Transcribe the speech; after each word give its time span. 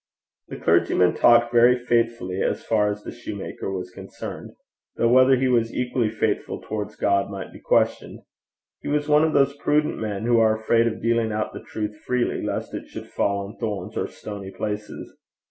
The 0.47 0.57
clergyman 0.57 1.13
talked 1.13 1.53
very 1.53 1.77
faithfully 1.77 2.41
as 2.41 2.63
far 2.65 2.89
as 2.89 3.03
the 3.03 3.11
shoemaker 3.11 3.71
was 3.71 3.91
concerned; 3.93 4.49
though 4.95 5.07
whether 5.09 5.35
he 5.35 5.47
was 5.47 5.71
equally 5.71 6.09
faithful 6.09 6.59
towards 6.59 6.95
God 6.95 7.29
might 7.29 7.53
be 7.53 7.59
questioned. 7.59 8.21
He 8.79 8.87
was 8.87 9.07
one 9.07 9.23
of 9.23 9.33
those 9.33 9.55
prudent 9.57 9.99
men, 9.99 10.25
who 10.25 10.39
are 10.39 10.55
afraid 10.55 10.87
of 10.87 11.03
dealing 11.03 11.31
out 11.31 11.53
the 11.53 11.61
truth 11.61 11.95
freely 12.03 12.41
lest 12.41 12.73
it 12.73 12.87
should 12.87 13.09
fall 13.09 13.45
on 13.45 13.57
thorns 13.59 13.95
or 13.95 14.07
stony 14.07 14.49
places. 14.49 15.15